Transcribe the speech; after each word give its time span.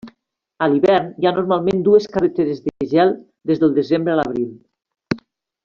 A 0.65 0.67
l'hivern, 0.69 1.11
hi 1.19 1.27
ha 1.29 1.33
normalment 1.35 1.83
dues 1.89 2.09
carreteres 2.15 2.63
de 2.65 2.89
gel 2.95 3.15
des 3.53 3.63
del 3.65 3.77
desembre 3.79 4.15
a 4.15 4.17
l'abril. 4.23 4.49